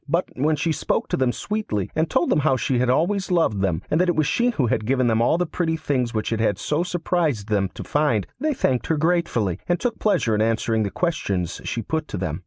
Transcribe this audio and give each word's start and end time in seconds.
But 0.09 0.29
when 0.35 0.55
she 0.55 0.71
spoke 0.71 1.09
to 1.09 1.15
them 1.17 1.31
sweetly, 1.31 1.91
and 1.95 2.09
told 2.09 2.31
them 2.31 2.39
how 2.39 2.57
she 2.57 2.79
had 2.79 2.89
always 2.89 3.29
loved 3.29 3.61
them, 3.61 3.83
and 3.91 4.01
that 4.01 4.09
it 4.09 4.15
was 4.15 4.25
she 4.25 4.49
who 4.49 4.65
had 4.65 4.87
given 4.87 5.05
them 5.05 5.21
all 5.21 5.37
the 5.37 5.45
pretty 5.45 5.77
things 5.77 6.11
which 6.11 6.33
it 6.33 6.39
had 6.39 6.57
so 6.57 6.81
surprised 6.81 7.49
them 7.49 7.69
to 7.75 7.83
find, 7.83 8.25
they 8.39 8.55
thanked 8.55 8.87
her 8.87 8.97
gratefully, 8.97 9.59
and 9.69 9.79
took 9.79 9.99
pleasure 9.99 10.33
in 10.33 10.41
answering 10.41 10.81
the 10.81 10.89
questions 10.89 11.61
she 11.65 11.83
put 11.83 12.07
to 12.07 12.17
them. 12.17 12.39